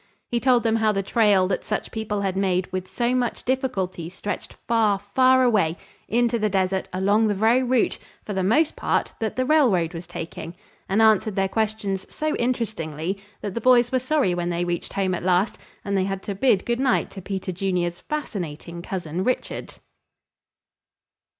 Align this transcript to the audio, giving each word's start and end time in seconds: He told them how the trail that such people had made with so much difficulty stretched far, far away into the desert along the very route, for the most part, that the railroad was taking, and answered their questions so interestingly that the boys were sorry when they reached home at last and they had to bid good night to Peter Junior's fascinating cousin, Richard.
He 0.31 0.39
told 0.39 0.63
them 0.63 0.77
how 0.77 0.91
the 0.91 1.03
trail 1.03 1.47
that 1.49 1.63
such 1.63 1.91
people 1.91 2.21
had 2.21 2.35
made 2.35 2.65
with 2.71 2.87
so 2.87 3.13
much 3.13 3.43
difficulty 3.43 4.09
stretched 4.09 4.53
far, 4.67 4.97
far 4.97 5.43
away 5.43 5.77
into 6.07 6.39
the 6.39 6.49
desert 6.49 6.89
along 6.91 7.27
the 7.27 7.35
very 7.35 7.61
route, 7.61 7.99
for 8.25 8.33
the 8.33 8.41
most 8.41 8.75
part, 8.75 9.13
that 9.19 9.35
the 9.35 9.45
railroad 9.45 9.93
was 9.93 10.07
taking, 10.07 10.55
and 10.89 11.03
answered 11.03 11.35
their 11.35 11.47
questions 11.47 12.11
so 12.11 12.35
interestingly 12.37 13.19
that 13.41 13.53
the 13.53 13.61
boys 13.61 13.91
were 13.91 13.99
sorry 13.99 14.33
when 14.33 14.49
they 14.49 14.65
reached 14.65 14.93
home 14.93 15.13
at 15.13 15.21
last 15.21 15.59
and 15.85 15.95
they 15.95 16.05
had 16.05 16.23
to 16.23 16.33
bid 16.33 16.65
good 16.65 16.79
night 16.79 17.11
to 17.11 17.21
Peter 17.21 17.51
Junior's 17.51 17.99
fascinating 17.99 18.81
cousin, 18.81 19.23
Richard. 19.23 19.75